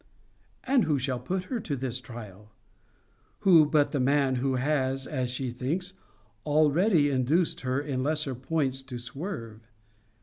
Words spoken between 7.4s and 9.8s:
her in lesser points to swerve?